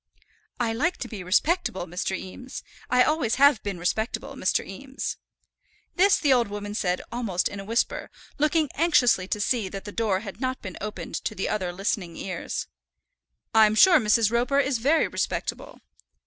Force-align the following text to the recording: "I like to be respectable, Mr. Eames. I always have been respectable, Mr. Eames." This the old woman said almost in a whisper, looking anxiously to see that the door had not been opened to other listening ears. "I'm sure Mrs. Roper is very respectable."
"I 0.59 0.73
like 0.73 0.97
to 0.97 1.07
be 1.07 1.23
respectable, 1.23 1.85
Mr. 1.85 2.17
Eames. 2.17 2.63
I 2.89 3.03
always 3.03 3.35
have 3.35 3.61
been 3.61 3.77
respectable, 3.77 4.33
Mr. 4.33 4.67
Eames." 4.67 5.17
This 5.95 6.17
the 6.17 6.33
old 6.33 6.47
woman 6.47 6.73
said 6.73 7.03
almost 7.11 7.47
in 7.47 7.59
a 7.59 7.63
whisper, 7.63 8.09
looking 8.39 8.69
anxiously 8.73 9.27
to 9.27 9.39
see 9.39 9.69
that 9.69 9.85
the 9.85 9.91
door 9.91 10.21
had 10.21 10.41
not 10.41 10.59
been 10.59 10.75
opened 10.81 11.23
to 11.25 11.45
other 11.47 11.71
listening 11.71 12.15
ears. 12.17 12.65
"I'm 13.53 13.75
sure 13.75 13.99
Mrs. 13.99 14.31
Roper 14.31 14.57
is 14.59 14.79
very 14.79 15.07
respectable." 15.07 15.79